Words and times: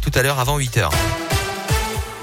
tout 0.00 0.10
à 0.14 0.22
l'heure 0.22 0.38
avant 0.38 0.58
8 0.58 0.76
heures. 0.78 1.27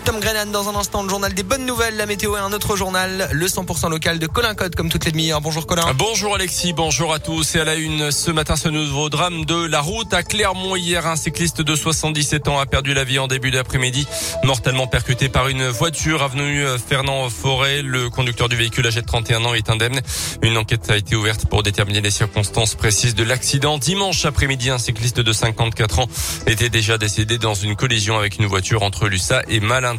Tom 0.05 0.19
Grennan 0.19 0.51
dans 0.51 0.69
un 0.69 0.75
instant, 0.75 1.01
le 1.01 1.09
journal 1.09 1.33
des 1.33 1.41
bonnes 1.41 1.65
nouvelles, 1.65 1.97
la 1.97 2.05
météo 2.05 2.37
et 2.37 2.39
un 2.39 2.53
autre 2.53 2.75
journal, 2.75 3.27
le 3.31 3.47
100% 3.47 3.89
local 3.89 4.19
de 4.19 4.27
Colin 4.27 4.53
Code 4.53 4.75
comme 4.75 4.89
toutes 4.89 5.03
les 5.05 5.11
demi-heures. 5.11 5.41
Bonjour 5.41 5.65
Colin. 5.65 5.81
Bonjour 5.95 6.35
Alexis, 6.35 6.73
bonjour 6.73 7.11
à 7.11 7.17
tous. 7.17 7.55
Et 7.55 7.59
à 7.59 7.63
la 7.63 7.73
une 7.73 8.11
ce 8.11 8.29
matin, 8.29 8.55
ce 8.55 8.69
nouveau 8.69 9.09
drame 9.09 9.45
de 9.45 9.65
la 9.65 9.81
route 9.81 10.13
à 10.13 10.21
Clermont. 10.21 10.75
Hier, 10.75 11.07
un 11.07 11.15
cycliste 11.15 11.61
de 11.61 11.75
77 11.75 12.47
ans 12.49 12.59
a 12.59 12.67
perdu 12.67 12.93
la 12.93 13.03
vie 13.03 13.17
en 13.17 13.25
début 13.25 13.49
d'après-midi, 13.49 14.05
mortellement 14.43 14.85
percuté 14.85 15.27
par 15.27 15.47
une 15.47 15.67
voiture 15.69 16.21
avenue 16.21 16.63
Fernand 16.87 17.27
Forêt. 17.31 17.81
Le 17.81 18.11
conducteur 18.11 18.47
du 18.47 18.55
véhicule 18.55 18.85
âgé 18.85 19.01
de 19.01 19.07
31 19.07 19.43
ans 19.43 19.55
est 19.55 19.71
indemne. 19.71 19.99
Une 20.43 20.55
enquête 20.57 20.87
a 20.91 20.97
été 20.97 21.15
ouverte 21.15 21.47
pour 21.47 21.63
déterminer 21.63 22.01
les 22.01 22.11
circonstances 22.11 22.75
précises 22.75 23.15
de 23.15 23.23
l'accident. 23.23 23.79
Dimanche 23.79 24.23
après-midi, 24.25 24.69
un 24.69 24.77
cycliste 24.77 25.19
de 25.19 25.33
54 25.33 25.97
ans 25.97 26.07
était 26.45 26.69
déjà 26.69 26.99
décédé 26.99 27.39
dans 27.39 27.55
une 27.55 27.75
collision 27.75 28.19
avec 28.19 28.37
une 28.37 28.45
voiture 28.45 28.83
entre 28.83 29.07
Lussa 29.07 29.41
et 29.47 29.59
Malin. 29.59 29.94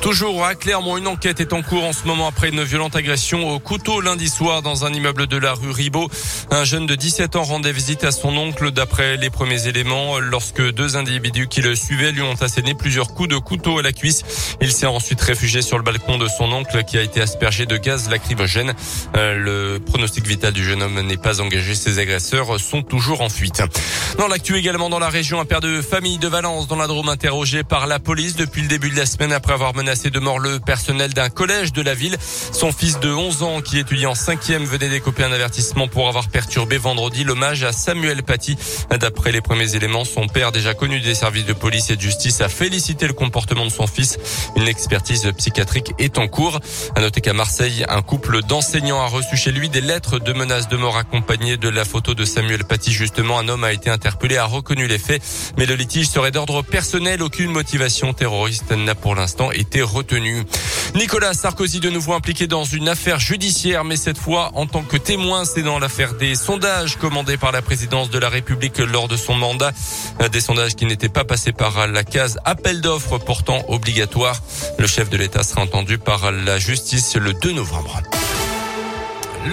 Toujours 0.00 0.44
à 0.44 0.54
Clermont, 0.54 0.96
une 0.96 1.06
enquête 1.06 1.40
est 1.40 1.52
en 1.52 1.62
cours 1.62 1.84
en 1.84 1.92
ce 1.92 2.06
moment 2.06 2.26
après 2.26 2.48
une 2.48 2.62
violente 2.62 2.96
agression 2.96 3.50
au 3.50 3.58
couteau 3.58 4.00
lundi 4.00 4.28
soir 4.28 4.62
dans 4.62 4.84
un 4.86 4.92
immeuble 4.92 5.26
de 5.26 5.36
la 5.36 5.52
rue 5.52 5.70
Ribot. 5.70 6.08
Un 6.50 6.64
jeune 6.64 6.86
de 6.86 6.94
17 6.94 7.36
ans 7.36 7.42
rendait 7.42 7.72
visite 7.72 8.04
à 8.04 8.10
son 8.10 8.36
oncle 8.36 8.70
d'après 8.70 9.16
les 9.16 9.30
premiers 9.30 9.66
éléments 9.66 10.18
lorsque 10.18 10.62
deux 10.72 10.96
individus 10.96 11.48
qui 11.48 11.60
le 11.60 11.74
suivaient 11.74 12.12
lui 12.12 12.22
ont 12.22 12.40
asséné 12.40 12.74
plusieurs 12.74 13.08
coups 13.08 13.28
de 13.28 13.36
couteau 13.36 13.78
à 13.78 13.82
la 13.82 13.92
cuisse. 13.92 14.22
Il 14.60 14.72
s'est 14.72 14.86
ensuite 14.86 15.20
réfugié 15.20 15.60
sur 15.60 15.76
le 15.76 15.84
balcon 15.84 16.16
de 16.16 16.28
son 16.28 16.50
oncle 16.52 16.84
qui 16.84 16.96
a 16.96 17.02
été 17.02 17.20
aspergé 17.20 17.66
de 17.66 17.76
gaz 17.76 18.08
lacrymogène. 18.08 18.74
Euh, 19.16 19.34
le 19.34 19.78
pronostic 19.78 20.26
vital 20.26 20.52
du 20.52 20.64
jeune 20.64 20.82
homme 20.82 21.00
n'est 21.00 21.16
pas 21.16 21.40
engagé. 21.40 21.74
Ses 21.74 21.98
agresseurs 21.98 22.58
sont 22.58 22.82
toujours 22.82 23.20
en 23.20 23.28
fuite. 23.28 23.62
Dans 24.18 24.28
l'actu 24.28 24.56
également 24.56 24.88
dans 24.88 24.98
la 24.98 25.08
région, 25.08 25.40
un 25.40 25.44
père 25.44 25.60
de 25.60 25.82
famille 25.82 26.18
de 26.18 26.28
Valence 26.28 26.66
dans 26.66 26.76
la 26.76 26.86
interrogé 27.08 27.64
par 27.64 27.86
la 27.86 27.98
police 27.98 28.36
depuis 28.36 28.62
le 28.62 28.68
début 28.68 28.90
de 28.90 28.96
la 28.96 29.06
semaine 29.06 29.23
après 29.32 29.52
avoir 29.52 29.74
menacé 29.74 30.10
de 30.10 30.18
mort 30.18 30.38
le 30.38 30.60
personnel 30.60 31.14
d'un 31.14 31.28
collège 31.28 31.72
de 31.72 31.82
la 31.82 31.94
ville. 31.94 32.16
Son 32.52 32.72
fils 32.72 33.00
de 33.00 33.12
11 33.12 33.42
ans, 33.42 33.60
qui 33.60 33.78
étudie 33.78 34.06
en 34.06 34.14
cinquième, 34.14 34.64
venait 34.64 34.88
d'écoper 34.88 35.24
un 35.24 35.32
avertissement 35.32 35.88
pour 35.88 36.08
avoir 36.08 36.28
perturbé 36.28 36.78
vendredi 36.78 37.24
l'hommage 37.24 37.64
à 37.64 37.72
Samuel 37.72 38.22
Paty. 38.22 38.56
D'après 38.98 39.32
les 39.32 39.40
premiers 39.40 39.74
éléments, 39.74 40.04
son 40.04 40.26
père, 40.26 40.52
déjà 40.52 40.74
connu 40.74 41.00
des 41.00 41.14
services 41.14 41.44
de 41.44 41.52
police 41.52 41.90
et 41.90 41.96
de 41.96 42.00
justice, 42.00 42.40
a 42.40 42.48
félicité 42.48 43.06
le 43.06 43.12
comportement 43.12 43.64
de 43.64 43.70
son 43.70 43.86
fils. 43.86 44.18
Une 44.56 44.68
expertise 44.68 45.30
psychiatrique 45.36 45.92
est 45.98 46.18
en 46.18 46.28
cours. 46.28 46.60
À 46.96 47.00
noter 47.00 47.20
qu'à 47.20 47.32
Marseille, 47.32 47.84
un 47.88 48.02
couple 48.02 48.42
d'enseignants 48.42 49.00
a 49.00 49.06
reçu 49.06 49.36
chez 49.36 49.52
lui 49.52 49.68
des 49.68 49.80
lettres 49.80 50.18
de 50.18 50.32
menaces 50.32 50.68
de 50.68 50.76
mort 50.76 50.96
accompagnées 50.96 51.56
de 51.56 51.68
la 51.68 51.84
photo 51.84 52.14
de 52.14 52.24
Samuel 52.24 52.64
Paty. 52.64 52.92
Justement, 52.92 53.38
un 53.38 53.48
homme 53.48 53.64
a 53.64 53.72
été 53.72 53.90
interpellé, 53.90 54.36
a 54.36 54.44
reconnu 54.44 54.86
les 54.86 54.98
faits, 54.98 55.22
mais 55.56 55.66
le 55.66 55.74
litige 55.74 56.08
serait 56.08 56.30
d'ordre 56.30 56.62
personnel. 56.62 57.22
Aucune 57.22 57.50
motivation 57.50 58.12
terroriste 58.12 58.72
n'a 58.72 58.94
pour 58.94 59.13
l'instant 59.14 59.50
été 59.50 59.82
retenu. 59.82 60.44
Nicolas 60.94 61.34
Sarkozy 61.34 61.80
de 61.80 61.90
nouveau 61.90 62.14
impliqué 62.14 62.46
dans 62.46 62.64
une 62.64 62.88
affaire 62.88 63.18
judiciaire, 63.18 63.84
mais 63.84 63.96
cette 63.96 64.18
fois 64.18 64.50
en 64.54 64.66
tant 64.66 64.82
que 64.82 64.96
témoin, 64.96 65.44
c'est 65.44 65.62
dans 65.62 65.78
l'affaire 65.78 66.14
des 66.14 66.34
sondages 66.34 66.96
commandés 66.96 67.36
par 67.36 67.52
la 67.52 67.62
présidence 67.62 68.10
de 68.10 68.18
la 68.18 68.28
République 68.28 68.78
lors 68.78 69.08
de 69.08 69.16
son 69.16 69.34
mandat. 69.34 69.72
Des 70.32 70.40
sondages 70.40 70.74
qui 70.74 70.86
n'étaient 70.86 71.08
pas 71.08 71.24
passés 71.24 71.52
par 71.52 71.86
la 71.86 72.04
case 72.04 72.38
appel 72.44 72.80
d'offres 72.80 73.18
pourtant 73.18 73.64
obligatoire. 73.68 74.40
Le 74.78 74.86
chef 74.86 75.10
de 75.10 75.16
l'État 75.16 75.42
sera 75.42 75.62
entendu 75.62 75.98
par 75.98 76.30
la 76.32 76.58
justice 76.58 77.16
le 77.16 77.32
2 77.32 77.52
novembre. 77.52 78.02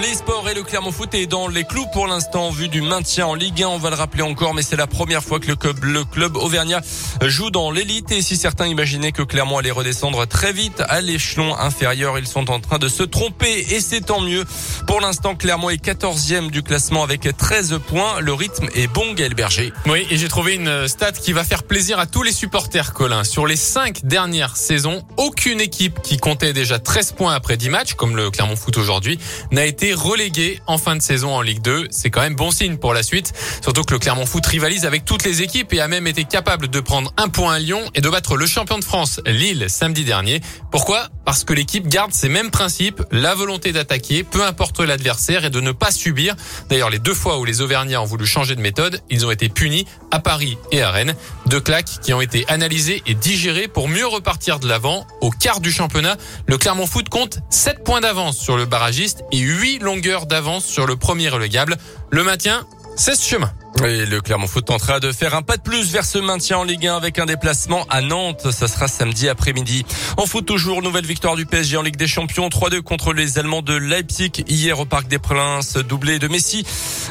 Les 0.00 0.14
sports 0.14 0.48
et 0.48 0.54
le 0.54 0.62
Clermont 0.62 0.90
Foot 0.90 1.12
est 1.12 1.26
dans 1.26 1.48
les 1.48 1.64
clous 1.64 1.84
pour 1.92 2.06
l'instant 2.06 2.50
vu 2.50 2.68
du 2.68 2.80
maintien 2.80 3.26
en 3.26 3.34
Ligue 3.34 3.62
1. 3.62 3.68
On 3.68 3.76
va 3.76 3.90
le 3.90 3.96
rappeler 3.96 4.22
encore, 4.22 4.54
mais 4.54 4.62
c'est 4.62 4.76
la 4.76 4.86
première 4.86 5.22
fois 5.22 5.38
que 5.38 5.48
le 5.48 5.54
club, 5.54 5.84
le 5.84 6.04
club 6.04 6.38
Auvergnat 6.38 6.80
joue 7.20 7.50
dans 7.50 7.70
l'élite. 7.70 8.10
Et 8.10 8.22
si 8.22 8.38
certains 8.38 8.66
imaginaient 8.68 9.12
que 9.12 9.20
Clermont 9.20 9.58
allait 9.58 9.70
redescendre 9.70 10.26
très 10.26 10.54
vite 10.54 10.82
à 10.88 11.02
l'échelon 11.02 11.54
inférieur, 11.58 12.18
ils 12.18 12.26
sont 12.26 12.50
en 12.50 12.58
train 12.58 12.78
de 12.78 12.88
se 12.88 13.02
tromper 13.02 13.66
et 13.68 13.80
c'est 13.80 14.00
tant 14.00 14.22
mieux. 14.22 14.46
Pour 14.86 15.02
l'instant, 15.02 15.34
Clermont 15.34 15.68
est 15.68 15.84
14e 15.84 16.50
du 16.50 16.62
classement 16.62 17.02
avec 17.02 17.28
13 17.36 17.78
points. 17.86 18.20
Le 18.20 18.32
rythme 18.32 18.70
est 18.74 18.86
bon, 18.86 19.12
Gaël 19.12 19.34
Berger. 19.34 19.74
Oui, 19.84 20.06
et 20.08 20.16
j'ai 20.16 20.28
trouvé 20.28 20.54
une 20.54 20.88
stat 20.88 21.12
qui 21.12 21.34
va 21.34 21.44
faire 21.44 21.64
plaisir 21.64 21.98
à 21.98 22.06
tous 22.06 22.22
les 22.22 22.32
supporters, 22.32 22.94
Colin. 22.94 23.24
Sur 23.24 23.46
les 23.46 23.56
5 23.56 24.06
dernières 24.06 24.56
saisons, 24.56 25.02
aucune 25.18 25.60
équipe 25.60 26.00
qui 26.00 26.16
comptait 26.16 26.54
déjà 26.54 26.78
13 26.78 27.12
points 27.12 27.34
après 27.34 27.58
10 27.58 27.68
matchs, 27.68 27.92
comme 27.92 28.16
le 28.16 28.30
Clermont 28.30 28.56
Foot 28.56 28.78
aujourd'hui, 28.78 29.18
n'a 29.50 29.66
été 29.66 29.81
relégué 29.90 30.60
en 30.66 30.78
fin 30.78 30.94
de 30.94 31.02
saison 31.02 31.34
en 31.34 31.42
Ligue 31.42 31.60
2. 31.62 31.88
C'est 31.90 32.10
quand 32.10 32.20
même 32.20 32.36
bon 32.36 32.50
signe 32.50 32.76
pour 32.76 32.94
la 32.94 33.02
suite. 33.02 33.32
Surtout 33.62 33.82
que 33.82 33.92
le 33.92 33.98
Clermont 33.98 34.26
Foot 34.26 34.46
rivalise 34.46 34.86
avec 34.86 35.04
toutes 35.04 35.24
les 35.24 35.42
équipes 35.42 35.72
et 35.72 35.80
a 35.80 35.88
même 35.88 36.06
été 36.06 36.24
capable 36.24 36.68
de 36.68 36.80
prendre 36.80 37.12
un 37.16 37.28
point 37.28 37.54
à 37.54 37.58
Lyon 37.58 37.82
et 37.94 38.00
de 38.00 38.08
battre 38.08 38.36
le 38.36 38.46
champion 38.46 38.78
de 38.78 38.84
France, 38.84 39.20
Lille, 39.26 39.66
samedi 39.68 40.04
dernier. 40.04 40.40
Pourquoi? 40.70 41.08
Parce 41.24 41.44
que 41.44 41.52
l'équipe 41.52 41.88
garde 41.88 42.12
ses 42.12 42.28
mêmes 42.28 42.50
principes, 42.50 43.02
la 43.10 43.34
volonté 43.34 43.72
d'attaquer, 43.72 44.22
peu 44.22 44.44
importe 44.44 44.80
l'adversaire 44.80 45.44
et 45.44 45.50
de 45.50 45.60
ne 45.60 45.72
pas 45.72 45.90
subir. 45.90 46.36
D'ailleurs, 46.68 46.90
les 46.90 46.98
deux 46.98 47.14
fois 47.14 47.38
où 47.38 47.44
les 47.44 47.60
Auvergnats 47.60 48.02
ont 48.02 48.06
voulu 48.06 48.26
changer 48.26 48.54
de 48.54 48.60
méthode, 48.60 49.00
ils 49.10 49.26
ont 49.26 49.30
été 49.30 49.48
punis 49.48 49.86
à 50.10 50.20
Paris 50.20 50.58
et 50.70 50.82
à 50.82 50.90
Rennes. 50.90 51.14
Deux 51.46 51.60
claques 51.60 52.00
qui 52.02 52.12
ont 52.12 52.20
été 52.20 52.44
analysées 52.48 53.02
et 53.06 53.14
digérées 53.14 53.68
pour 53.68 53.88
mieux 53.88 54.06
repartir 54.06 54.60
de 54.60 54.68
l'avant. 54.68 55.06
Au 55.20 55.30
quart 55.30 55.60
du 55.60 55.72
championnat, 55.72 56.16
le 56.46 56.58
Clermont 56.58 56.86
Foot 56.86 57.08
compte 57.08 57.38
7 57.50 57.82
points 57.84 58.00
d'avance 58.00 58.38
sur 58.38 58.56
le 58.56 58.66
barragiste 58.66 59.24
et 59.32 59.38
8 59.38 59.71
longueurs 59.78 60.26
d'avance 60.26 60.64
sur 60.64 60.86
le 60.86 60.96
premier 60.96 61.28
relégable. 61.28 61.76
Le 62.10 62.22
maintien, 62.24 62.66
c'est 62.96 63.14
ce 63.14 63.28
chemin. 63.28 63.52
Et 63.84 64.06
le 64.06 64.20
Clermont 64.20 64.46
Foot 64.46 64.66
tentera 64.66 65.00
de 65.00 65.10
faire 65.10 65.34
un 65.34 65.42
pas 65.42 65.56
de 65.56 65.62
plus 65.62 65.90
vers 65.90 66.04
ce 66.04 66.18
maintien 66.18 66.58
en 66.58 66.64
Ligue 66.64 66.86
1 66.86 66.96
avec 66.96 67.18
un 67.18 67.26
déplacement 67.26 67.84
à 67.90 68.00
Nantes. 68.00 68.50
Ça 68.52 68.68
sera 68.68 68.86
samedi 68.86 69.28
après-midi. 69.28 69.84
En 70.16 70.26
foot 70.26 70.46
toujours, 70.46 70.82
nouvelle 70.82 71.06
victoire 71.06 71.34
du 71.34 71.46
PSG 71.46 71.76
en 71.78 71.82
Ligue 71.82 71.96
des 71.96 72.06
Champions. 72.06 72.48
3-2 72.48 72.82
contre 72.82 73.12
les 73.12 73.38
Allemands 73.38 73.62
de 73.62 73.74
Leipzig 73.74 74.44
hier 74.46 74.78
au 74.78 74.84
Parc 74.84 75.08
des 75.08 75.18
Princes. 75.18 75.78
Doublé 75.78 76.18
de 76.18 76.28
Messi. 76.28 76.64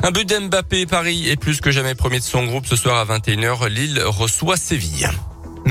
Un 0.04 0.12
but 0.12 0.28
d'Mbappé. 0.28 0.86
Paris 0.86 1.30
est 1.30 1.36
plus 1.36 1.60
que 1.60 1.72
jamais 1.72 1.96
premier 1.96 2.20
de 2.20 2.24
son 2.24 2.46
groupe. 2.46 2.68
Ce 2.68 2.76
soir 2.76 2.98
à 2.98 3.18
21h, 3.18 3.68
Lille 3.68 4.02
reçoit 4.06 4.56
Séville. 4.56 5.10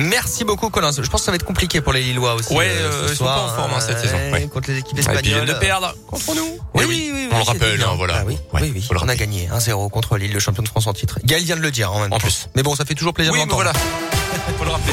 Merci 0.00 0.44
beaucoup 0.44 0.70
Colin. 0.70 0.90
Je 0.92 1.00
pense 1.08 1.20
que 1.20 1.24
ça 1.26 1.30
va 1.30 1.36
être 1.36 1.44
compliqué 1.44 1.80
pour 1.80 1.92
les 1.92 2.02
Lillois 2.02 2.34
aussi. 2.34 2.52
Ouais, 2.54 2.68
euh, 2.70 3.06
ils 3.10 3.16
sont 3.16 3.24
pas 3.24 3.38
en 3.42 3.48
forme 3.48 3.72
hein, 3.74 3.80
cette 3.80 3.98
saison. 4.00 4.16
Ouais. 4.32 4.46
Contre 4.48 4.70
les 4.70 4.78
équipes 4.78 4.98
espagnoles. 4.98 5.26
ils 5.26 5.34
viennent 5.34 5.44
de 5.44 5.52
perdre 5.54 5.94
contre 6.08 6.34
nous. 6.34 6.58
Oui, 6.74 6.82
Eh 6.84 6.86
oui, 6.86 7.10
oui. 7.12 7.28
On 7.32 7.36
le 7.38 7.42
rappelle, 7.44 7.82
hein, 7.82 7.94
voilà. 7.96 8.18
Ah 8.20 8.24
oui, 8.26 8.36
Ouais, 8.52 8.60
oui, 8.62 8.72
oui. 8.74 8.88
On 9.00 9.08
a 9.08 9.16
gagné 9.16 9.48
1-0 9.52 9.90
contre 9.90 10.16
Lille, 10.16 10.32
le 10.32 10.40
champion 10.40 10.62
de 10.62 10.68
France 10.68 10.86
en 10.86 10.92
titre. 10.92 11.18
Gaël 11.24 11.42
vient 11.44 11.56
de 11.56 11.60
le 11.62 11.70
dire 11.70 11.92
en 11.92 12.00
même 12.00 12.12
En 12.12 12.16
temps. 12.18 12.26
plus. 12.26 12.48
Mais 12.56 12.62
bon, 12.62 12.74
ça 12.74 12.84
fait 12.84 12.94
toujours 12.94 13.14
plaisir 13.14 13.32
Oui, 13.32 13.40
de 13.40 13.46
mais 13.46 13.54
voilà. 13.54 13.72
Faut 14.58 14.64
le 14.64 14.70
rappeler. 14.70 14.92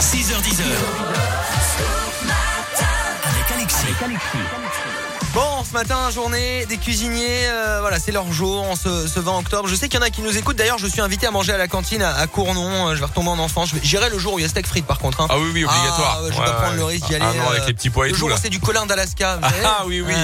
6h10 0.00 0.62
avec 3.24 3.52
Alexis. 3.56 3.86
Ce 5.68 5.74
matin, 5.74 6.10
journée 6.10 6.66
des 6.66 6.78
cuisiniers, 6.78 7.46
euh, 7.48 7.78
voilà, 7.80 7.98
c'est 8.00 8.10
leur 8.12 8.30
jour 8.32 8.62
en 8.68 8.74
ce, 8.74 9.06
ce 9.06 9.20
20 9.20 9.38
octobre. 9.38 9.68
Je 9.68 9.74
sais 9.76 9.88
qu'il 9.88 10.00
y 10.00 10.02
en 10.02 10.06
a 10.06 10.10
qui 10.10 10.20
nous 10.22 10.36
écoutent. 10.36 10.56
D'ailleurs, 10.56 10.78
je 10.78 10.86
suis 10.88 11.00
invité 11.00 11.26
à 11.26 11.30
manger 11.30 11.52
à 11.52 11.58
la 11.58 11.68
cantine 11.68 12.02
à, 12.02 12.14
à 12.16 12.26
Cournon. 12.26 12.88
Euh, 12.88 12.94
Je 12.94 13.00
vais 13.00 13.04
retomber 13.06 13.28
en 13.28 13.38
enfance. 13.38 13.68
Je 13.70 13.74
vais- 13.76 13.80
J'irai 13.84 14.10
le 14.10 14.18
jour 14.18 14.32
où 14.34 14.38
il 14.38 14.42
y 14.42 14.44
a 14.44 14.48
steak 14.48 14.66
frites, 14.66 14.86
par 14.86 14.98
contre. 14.98 15.20
hein. 15.20 15.26
Ah 15.30 15.38
oui, 15.38 15.50
oui, 15.54 15.64
obligatoire. 15.64 16.16
Ah, 16.18 16.22
ouais, 16.24 16.28
je 16.30 16.34
vais 16.34 16.40
Ouais, 16.40 16.44
pas 16.46 16.52
prendre 16.52 16.70
ouais. 16.72 16.76
le 16.78 16.84
risque 16.84 17.06
d'y 17.06 17.14
aller. 17.14 17.24
Ah 17.28 17.34
non, 17.34 17.50
avec 17.50 17.62
euh, 17.62 17.66
les 17.68 17.74
petits 17.74 17.90
pois 17.90 18.06
et 18.06 18.08
le 18.08 18.14
tout, 18.14 18.20
jour 18.20 18.28
là. 18.30 18.36
c'est 18.42 18.48
du 18.48 18.58
colin 18.58 18.84
d'Alaska. 18.86 19.36
vous 19.36 19.42
savez. 19.48 19.62
Ah 19.64 19.82
oui, 19.86 20.00
oui. 20.00 20.14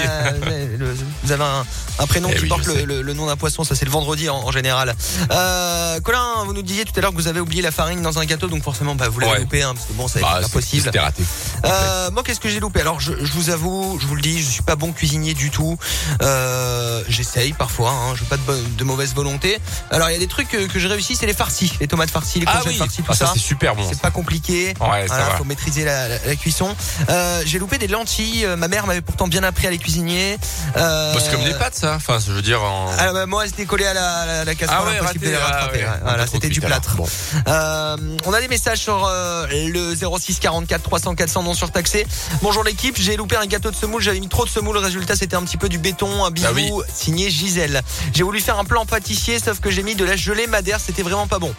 Le- 0.79 0.97
vous 1.23 1.33
avez 1.33 1.45
un, 1.45 1.65
un 2.01 2.07
prénom 2.07 2.29
Eh 2.33 2.37
qui 2.37 2.43
oui, 2.43 2.49
porte 2.49 2.65
je 2.65 2.71
le, 2.71 2.75
sais. 2.81 2.87
le- 2.87 3.03
le 3.03 3.13
nom 3.15 3.27
d'un 3.27 3.37
poisson. 3.37 3.63
Ça, 3.63 3.75
c'est 3.77 3.85
le 3.85 3.91
vendredi 3.91 4.29
en, 4.29 4.37
en 4.39 4.51
général. 4.51 4.95
Euh, 5.31 6.01
Colin, 6.01 6.45
vous 6.45 6.55
nous 6.55 6.63
disiez 6.63 6.85
tout 6.85 6.93
à 6.97 7.01
l'heure 7.01 7.11
que 7.13 7.17
vous 7.17 7.29
avez 7.29 7.41
oublié 7.41 7.63
la 7.63 7.71
farine 7.71 8.03
dans 8.03 8.19
un 8.19 8.25
gâteau, 8.25 8.49
donc 8.49 8.63
forcément, 8.65 8.95
bah, 8.97 9.09
vous 9.09 9.21
l'avez 9.21 9.33
Ouais. 9.33 9.39
loupé, 9.41 9.63
hein, 9.63 9.75
parce 9.75 9.87
que 9.87 9.93
bon, 9.93 10.07
Bah, 10.21 10.41
c'est- 10.43 10.53
possible. 10.53 10.83
C'était 10.85 10.99
raté. 10.99 11.23
Euh, 11.65 12.11
moi, 12.11 12.23
qu'est-ce 12.25 12.41
que 12.41 12.49
j'ai 12.49 12.59
loupé? 12.61 12.81
Alors, 12.81 12.99
je, 13.01 13.13
je 13.23 13.33
vous 13.33 13.51
avoue, 13.51 13.99
je 14.01 14.07
vous 14.07 14.15
le 14.17 14.23
dis, 14.23 14.41
je 14.43 14.49
suis 14.51 14.63
pas 14.63 14.77
bon 14.77 14.93
cuisinier 14.93 15.26
du 15.35 15.51
tout. 15.51 15.79
Euh, 16.23 17.03
J'essaye 17.09 17.53
parfois, 17.53 17.91
hein, 17.91 18.15
je 18.15 18.25
pas 18.25 18.37
de, 18.37 18.85
mauvaise 18.85 19.15
volonté. 19.15 19.59
Alors, 19.91 20.09
il 20.11 20.13
y 20.13 20.17
a 20.17 20.19
des 20.19 20.27
trucs 20.27 20.49
que, 20.49 20.67
que 20.67 20.79
j'ai 20.79 20.89
réussi, 20.89 21.17
c'est 21.17 21.27
les 21.27 21.35
farcis, 21.35 21.73
les 21.81 21.87
tomates 21.89 22.11
farcies, 22.11 22.41
les 22.41 22.47
Ah 22.49 22.61
oui, 22.67 22.75
farcies, 22.77 22.99
tout 23.03 23.05
Ah, 23.09 23.15
ça 23.15 23.27
ça. 23.27 23.33
c'est 23.35 23.41
super 23.41 23.75
bon. 23.75 23.85
C'est 23.89 24.01
pas 24.01 24.11
compliqué. 24.11 24.75
Ouais, 24.81 25.07
Voilà, 25.07 25.31
faut 25.39 25.45
maîtriser 25.45 25.84
la, 25.84 26.09
la- 26.09 26.19
la 26.27 26.37
cuisson. 26.37 26.75
Euh, 27.09 27.43
j'ai 27.45 27.59
loupé 27.59 27.78
des 27.78 27.89
lentilles. 27.89 28.45
Euh, 28.45 28.57
Ma 28.57 28.69
mère 28.69 28.87
m'avait 28.87 29.01
pourtant 29.03 29.28
bien 29.28 29.43
appris 29.43 29.67
à 29.67 29.71
les 29.71 29.78
cuisiner. 29.78 30.39
Euh, 30.77 31.15
Bah, 31.15 31.21
c'est 31.23 31.31
comme 31.33 31.45
des 31.45 31.55
pâtes 31.55 31.75
ça. 31.75 31.95
Enfin, 31.97 32.19
je 32.25 32.33
veux 32.33 32.43
dire 32.43 32.63
en. 32.63 32.91
ah, 32.99 33.13
bah, 33.13 33.27
moi, 33.27 33.47
c'était 33.47 33.67
collé 33.67 33.84
à 33.87 33.95
la, 33.95 34.27
la, 34.27 34.45
la 34.45 34.55
casserole, 34.55 34.79
Ah 34.89 34.91
ouais, 34.91 34.99
raté, 35.01 35.19
ah 35.34 35.71
ouais. 35.72 35.84
Voilà, 36.03 36.27
c'était 36.27 36.49
du 36.49 36.61
plâtre. 36.61 36.97
Bon. 36.97 37.07
Euh, 37.49 37.97
on 38.25 38.33
a 38.33 38.41
des 38.41 38.49
messages 38.49 38.79
sur 38.81 39.07
euh, 39.07 39.47
le 39.51 39.95
06 39.95 40.39
44 40.41 40.83
300 40.83 41.15
400 41.15 41.43
non 41.43 41.55
surtaxé. 41.55 42.07
Bonjour 42.43 42.65
l'équipe, 42.65 42.97
j'ai 42.99 43.17
loupé 43.17 43.37
un 43.37 43.47
gâteau 43.47 43.71
de 43.71 43.77
semoule, 43.77 44.01
j'avais 44.03 44.21
mis 44.21 44.29
trop 44.29 44.45
de 44.45 44.51
semoule, 44.51 44.77
le 44.77 45.05
c'était 45.16 45.36
un 45.36 45.42
petit 45.42 45.57
peu 45.57 45.68
du 45.68 45.78
béton, 45.78 46.24
un 46.24 46.30
bisou 46.30 46.47
Ah 46.48 46.53
oui. 46.54 46.71
signé 46.95 47.30
Gisèle. 47.30 47.83
J'ai 48.15 48.22
voulu 48.22 48.41
faire 48.41 48.59
un 48.59 48.65
plan 48.65 48.86
pâtissier 48.86 49.39
sauf 49.39 49.60
que 49.60 49.71
j'ai 49.71 49.83
mis 49.83 49.95
de 49.95 50.04
la 50.04 50.16
gelée 50.16 50.47
madère, 50.47 50.78
c'était 50.80 51.03
vraiment 51.03 51.27
pas 51.27 51.39
bon. 51.39 51.53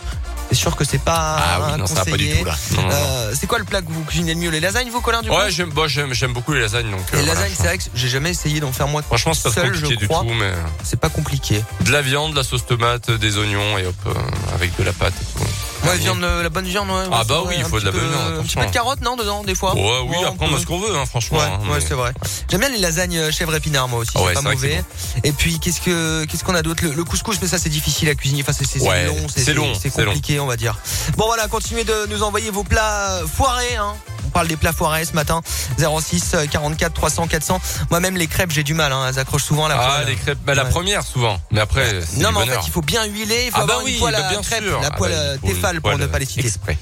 C'est 0.50 0.56
sûr 0.56 0.76
que 0.78 0.86
c'est 0.86 1.02
pas 1.02 1.38
Ah 1.40 1.72
oui, 1.74 1.80
non, 1.80 1.86
ça 1.88 2.06
pas 2.06 2.16
du 2.16 2.30
tout 2.38 2.46
là. 2.46 2.56
Euh, 2.80 3.34
c'est 3.38 3.48
quoi 3.48 3.60
le 3.60 3.66
plat 3.66 3.82
que 3.82 3.92
vous 3.92 4.02
cuisinez 4.06 4.34
le 4.34 4.40
mieux 4.40 4.50
Les 4.50 4.62
lasagnes 4.62 4.90
vous 4.90 5.02
Colin 5.02 5.22
du 5.22 5.30
Ouais, 5.30 5.50
j'aime, 5.52 5.72
bon, 5.72 5.88
j'aime, 5.90 6.14
beaucoup 6.32 6.54
les 6.54 6.62
lasagnes 6.62 6.90
donc. 6.90 7.02
euh, 7.14 7.18
Les 7.18 7.24
voilà, 7.26 7.34
lasagnes, 7.34 7.54
c'est 7.58 7.64
vrai 7.64 7.78
que 7.78 7.84
j'ai 7.94 8.08
jamais 8.08 8.30
essayé 8.30 8.62
d'en 8.62 8.72
faire 8.72 8.88
moi 8.88 9.02
Franchement, 9.02 9.34
c'est 9.34 9.44
pas 9.50 9.56
seul, 9.56 9.66
compliqué 9.72 9.94
je 9.96 10.00
du 10.00 10.08
tout, 10.08 10.24
mais 10.40 10.52
C'est 10.84 11.00
pas 11.00 11.10
compliqué. 11.10 11.62
de 11.82 11.92
la 11.92 12.02
viande, 12.02 12.32
de 12.32 12.38
la 12.38 12.44
sauce 12.44 12.66
tomate, 12.66 13.12
des 13.12 13.38
oignons 13.38 13.78
et 13.78 13.86
hop, 13.88 13.96
euh, 14.06 14.14
avec 14.56 14.74
de 14.78 14.84
la 14.84 14.94
pâte 14.94 15.14
et 15.22 15.40
tout. 15.40 15.46
Ouais, 15.88 15.98
viande, 15.98 16.24
euh, 16.24 16.44
la 16.44 16.50
bonne 16.50 16.66
viande, 16.66 16.90
ouais. 16.90 17.06
Ah 17.12 17.24
bah 17.24 17.44
oui, 17.46 17.56
il 17.58 17.64
faut 17.64 17.80
de 17.80 17.86
la 17.86 17.92
bonne 17.92 18.10
viande, 18.10 18.40
Un 18.40 18.44
petit 18.44 18.56
peu 18.56 18.66
de 18.66 18.72
carottes, 18.72 19.02
non, 19.02 19.16
dedans, 19.16 19.44
des 19.44 19.56
fois? 19.56 19.76
Ouais, 19.76 20.00
oui, 20.08 20.16
après 20.26 20.46
on 20.46 20.52
met 20.52 20.60
ce 20.60 20.66
qu'on 20.66 20.80
veut, 20.80 20.96
hein, 20.96 21.06
franchement. 21.06 21.38
Ouais, 21.38 21.46
hein, 21.46 21.80
c'est 21.80 21.94
vrai. 21.94 22.14
J'aime 22.50 22.62
bien 22.62 22.70
les 22.70 22.80
lasagnes 22.80 23.18
euh, 23.18 23.32
chèvre 23.32 23.56
épinard, 23.56 23.88
moi 23.88 24.00
aussi. 24.00 24.12
Ah 24.16 24.20
c'est 24.28 24.34
pas 24.34 24.42
mauvais. 24.42 24.84
Et 25.24 25.32
puis, 25.32 25.60
qu'est-ce 25.60 25.82
que, 25.82 26.26
qu'est-ce 26.26 26.44
qu'on 26.44 26.56
a 26.56 26.62
d'autre? 26.62 26.84
Le, 26.86 27.04
couscous, 27.04 27.38
mais 27.42 27.48
ça, 27.48 27.58
c'est 27.58 27.70
difficile 27.70 28.10
à 28.10 28.16
cuisiner. 28.16 28.42
Enfin, 28.42 28.54
c'est, 28.54 29.54
long, 29.54 29.74
c'est 29.74 29.90
compliqué, 29.90 30.40
on 30.40 30.48
va 30.48 30.58
dire. 30.58 30.78
Bon, 31.16 31.26
voilà, 31.26 31.48
continuez 31.48 31.84
de 31.84 32.08
nous 32.10 32.24
envoyer 32.24 32.50
vos 32.50 32.64
plats 32.64 33.22
foirés, 33.32 33.76
hein. 33.76 33.96
On 34.38 34.42
parle 34.42 34.50
des 34.50 34.56
plats 34.56 34.72
foirés 34.72 35.04
ce 35.04 35.14
matin. 35.14 35.42
06 35.80 36.34
euh, 36.36 36.46
44 36.46 36.94
300 36.94 37.26
400. 37.26 37.60
Moi-même, 37.90 38.18
les 38.18 38.28
crêpes, 38.28 38.52
j'ai 38.52 38.62
du 38.62 38.76
mal, 38.76 38.92
hein. 38.94 39.08
Elles 39.10 39.18
accrochent 39.18 39.46
souvent 39.46 39.66
à 39.66 39.70
la 39.70 39.80
Ah, 39.80 40.04
les 40.06 40.16
crêpes, 40.16 40.38
bah, 40.46 40.54
la 40.54 40.66
Ouais. 40.66 40.70
première 40.70 41.02
souvent, 41.04 41.40
mais 41.50 41.60
après 41.60 41.92
Non, 41.92 42.00
mais 42.18 42.28
en 42.28 42.32
bonheur. 42.42 42.62
fait, 42.62 42.68
il 42.68 42.72
faut 42.72 42.84
bien 42.84 43.04
huiler, 43.06 43.46
il 43.48 43.52
faut 43.52 43.58
ah 43.62 43.66
bah 43.66 43.74
avoir 43.74 43.84
oui, 43.84 43.94
une 43.94 44.00
poêle 44.00 44.14
bah 44.14 44.28
à 44.28 44.30
bien 44.30 44.42
crêpes, 44.44 44.64
sûr. 44.64 44.80
la 44.80 44.90
Ah 44.90 44.96
poêle 44.96 45.12
bah, 45.12 45.18
euh, 45.18 45.38
Tefal 45.56 45.82
pour 45.82 45.98
ne 45.98 46.06
pas 46.06 46.20
les 46.20 46.26
citer. 46.28 46.46
Exprès. 46.46 46.78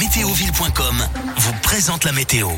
Météoville.com 0.00 1.06
vous 1.36 1.52
présente 1.62 2.04
la 2.04 2.10
météo. 2.10 2.48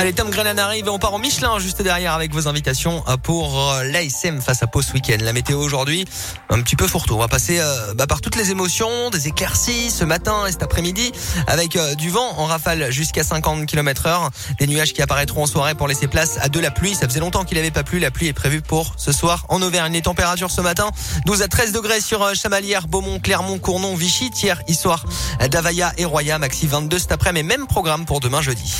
Allez, 0.00 0.14
Tom 0.14 0.30
Grennan 0.30 0.58
arrive 0.58 0.86
et 0.86 0.88
on 0.88 0.98
part 0.98 1.12
en 1.12 1.18
Michelin 1.18 1.58
juste 1.58 1.82
derrière 1.82 2.14
avec 2.14 2.32
vos 2.32 2.48
invitations 2.48 3.04
euh, 3.06 3.18
pour 3.18 3.60
euh, 3.60 3.84
l'ASM 3.84 4.40
face 4.40 4.62
à 4.62 4.66
Pau 4.66 4.80
ce 4.80 4.94
week-end. 4.94 5.18
La 5.20 5.34
météo 5.34 5.58
aujourd'hui, 5.58 6.06
un 6.48 6.62
petit 6.62 6.74
peu 6.74 6.86
fourre-tout. 6.86 7.16
On 7.16 7.18
va 7.18 7.28
passer 7.28 7.58
euh, 7.60 7.92
bah, 7.92 8.06
par 8.06 8.22
toutes 8.22 8.36
les 8.36 8.50
émotions, 8.50 9.10
des 9.10 9.28
éclaircies 9.28 9.90
ce 9.90 10.06
matin 10.06 10.46
et 10.46 10.52
cet 10.52 10.62
après-midi 10.62 11.12
avec 11.46 11.76
du 11.98 12.08
vent 12.08 12.32
en 12.38 12.46
rafale 12.46 12.90
jusqu'à 12.90 13.24
50 13.24 13.66
km 13.66 14.06
heure. 14.06 14.30
Des 14.58 14.66
nuages 14.66 14.94
qui 14.94 15.02
apparaîtront 15.02 15.42
en 15.42 15.46
soirée 15.46 15.74
pour 15.74 15.86
laisser 15.86 16.06
place 16.06 16.38
à 16.40 16.48
de 16.48 16.60
la 16.60 16.70
pluie. 16.70 16.94
Ça 16.94 17.06
faisait 17.06 17.20
longtemps 17.20 17.44
qu'il 17.44 17.58
n'avait 17.58 17.70
pas 17.70 17.84
plu. 17.84 17.98
La 17.98 18.10
pluie 18.10 18.28
est 18.28 18.32
prévue 18.32 18.62
pour 18.62 18.94
ce 18.96 19.12
soir 19.12 19.44
en 19.50 19.60
Auvergne. 19.60 19.92
Les 19.92 20.00
températures 20.00 20.50
ce 20.50 20.62
matin, 20.62 20.88
12 21.26 21.42
à 21.42 21.48
13 21.48 21.72
degrés 21.72 22.00
sur 22.00 22.34
Chamalières, 22.34 22.88
Beaumont, 22.88 23.20
Clermont, 23.20 23.58
Cournon, 23.58 23.94
Vichy, 23.96 24.30
Thiers, 24.30 24.62
Issoire, 24.66 25.04
Davaya 25.50 25.92
et 25.98 26.06
Roya. 26.06 26.38
Maxi 26.38 26.66
22 26.66 26.98
cet 26.98 27.12
après-midi. 27.12 27.46
Même 27.46 27.66
programme 27.66 28.06
pour 28.06 28.20
demain 28.20 28.40
jeudi. 28.40 28.72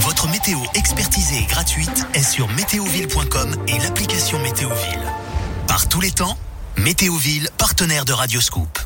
Votre 0.00 0.28
météo 0.28 0.58
expertisée 0.74 1.38
et 1.38 1.46
gratuite 1.46 2.06
est 2.14 2.22
sur 2.22 2.48
météoville.com 2.48 3.56
et 3.68 3.78
l'application 3.78 4.38
Météoville. 4.40 5.12
Par 5.66 5.88
tous 5.88 6.00
les 6.00 6.10
temps, 6.10 6.36
Météoville, 6.76 7.48
partenaire 7.58 8.04
de 8.04 8.12
Radioscoop. 8.12 8.78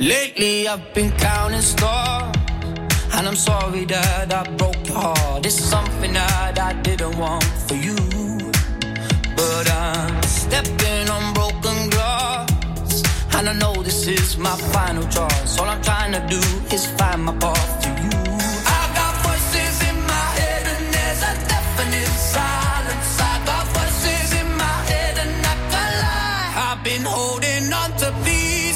Lately 0.00 0.68
I've 0.68 0.94
been 0.94 1.10
counting 1.10 1.60
stars, 1.60 2.32
and 3.14 3.26
I'm 3.26 3.34
sorry 3.34 3.84
that 3.86 4.32
I 4.32 4.48
broke 4.56 4.86
your 4.86 4.96
heart. 4.96 5.44
It's 5.44 5.58
something 5.58 6.12
that 6.12 6.56
I 6.56 6.72
didn't 6.82 7.18
want 7.18 7.42
for 7.42 7.74
you. 7.74 7.96
But 9.34 9.68
I'm 9.68 10.22
stepping 10.22 11.10
on 11.10 11.34
broken 11.34 11.90
glass. 11.90 13.02
And 13.34 13.48
I 13.48 13.52
know 13.54 13.82
this 13.82 14.06
is 14.06 14.38
my 14.38 14.56
final 14.72 15.02
choice. 15.02 15.58
All 15.58 15.66
I'm 15.66 15.82
trying 15.82 16.12
to 16.12 16.24
do 16.28 16.38
is 16.72 16.86
find 16.92 17.24
my 17.24 17.34
path 17.34 17.82
to 17.82 17.88
you. 17.88 18.10
I 18.78 18.82
got 18.94 19.14
voices 19.26 19.82
in 19.90 19.96
my 20.06 20.26
head, 20.38 20.64
and 20.74 20.94
there's 20.94 21.22
a 21.22 21.34
definite 21.50 22.14
silence. 22.38 23.20
I 23.20 23.42
got 23.44 23.66
voices 23.74 24.32
in 24.40 24.48
my 24.56 24.78
head, 24.90 25.18
and 25.24 25.44
I 25.44 25.54
can't 25.72 25.94
lie. 26.04 26.52
I've 26.70 26.84
been 26.84 27.02
holding 27.02 27.72
on 27.72 27.90
to 27.98 28.12